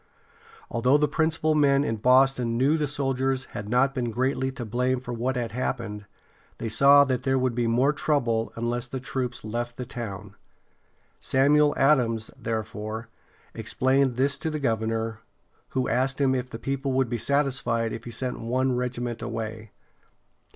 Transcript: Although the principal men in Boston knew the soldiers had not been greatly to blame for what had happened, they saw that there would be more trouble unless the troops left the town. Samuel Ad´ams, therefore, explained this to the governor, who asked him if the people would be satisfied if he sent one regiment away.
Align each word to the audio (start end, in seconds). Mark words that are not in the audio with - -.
Although 0.71 0.97
the 0.97 1.07
principal 1.07 1.53
men 1.53 1.83
in 1.83 1.97
Boston 1.97 2.57
knew 2.57 2.75
the 2.75 2.87
soldiers 2.87 3.45
had 3.53 3.69
not 3.69 3.93
been 3.93 4.09
greatly 4.09 4.51
to 4.53 4.65
blame 4.65 4.99
for 4.99 5.13
what 5.13 5.35
had 5.35 5.51
happened, 5.51 6.07
they 6.57 6.69
saw 6.69 7.03
that 7.03 7.21
there 7.21 7.37
would 7.37 7.53
be 7.53 7.67
more 7.67 7.93
trouble 7.93 8.51
unless 8.55 8.87
the 8.87 8.99
troops 8.99 9.43
left 9.45 9.77
the 9.77 9.85
town. 9.85 10.33
Samuel 11.19 11.75
Ad´ams, 11.75 12.31
therefore, 12.35 13.09
explained 13.53 14.15
this 14.15 14.39
to 14.39 14.49
the 14.49 14.57
governor, 14.57 15.19
who 15.69 15.87
asked 15.87 16.19
him 16.19 16.33
if 16.33 16.49
the 16.49 16.57
people 16.57 16.93
would 16.93 17.07
be 17.07 17.19
satisfied 17.19 17.93
if 17.93 18.05
he 18.05 18.09
sent 18.09 18.39
one 18.39 18.75
regiment 18.75 19.21
away. 19.21 19.69